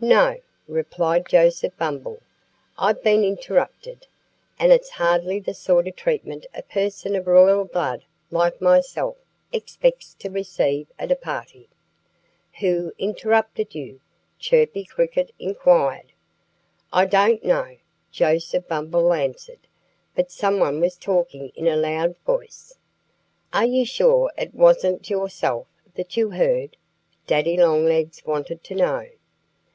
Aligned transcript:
"No!" 0.00 0.38
replied 0.66 1.28
Joseph 1.28 1.76
Bumble. 1.76 2.22
"I've 2.78 3.02
been 3.02 3.22
interrupted. 3.22 4.06
And 4.58 4.72
it's 4.72 4.88
hardly 4.88 5.38
the 5.40 5.52
sort 5.52 5.86
of 5.86 5.94
treatment 5.94 6.46
a 6.54 6.62
person 6.62 7.14
of 7.14 7.26
royal 7.26 7.66
blood 7.66 8.06
like 8.30 8.62
myself 8.62 9.16
expects 9.52 10.14
to 10.20 10.30
receive 10.30 10.86
at 10.98 11.12
a 11.12 11.16
party." 11.16 11.68
"Who 12.60 12.94
interrupted 12.96 13.74
you?" 13.74 14.00
Chirpy 14.38 14.84
Cricket 14.86 15.32
inquired. 15.38 16.12
"I 16.90 17.04
don't 17.04 17.44
know," 17.44 17.76
Joseph 18.10 18.66
Bumble 18.66 19.12
answered. 19.12 19.66
"But 20.14 20.30
someone 20.30 20.80
was 20.80 20.96
talking 20.96 21.50
in 21.54 21.66
a 21.68 21.76
loud 21.76 22.16
voice." 22.24 22.72
"Are 23.52 23.66
you 23.66 23.84
sure 23.84 24.32
it 24.38 24.54
wasn't 24.54 25.10
yourself 25.10 25.66
that 25.96 26.16
you 26.16 26.30
heard?" 26.30 26.78
Daddy 27.26 27.58
Longlegs 27.58 28.24
wanted 28.24 28.64
to 28.64 28.74
know. 28.74 29.08